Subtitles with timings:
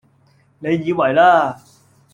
[0.57, 1.61] 你以為啦！